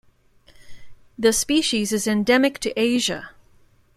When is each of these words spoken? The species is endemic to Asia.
The 1.19 1.31
species 1.31 1.91
is 1.91 2.07
endemic 2.07 2.57
to 2.61 2.73
Asia. 2.75 3.29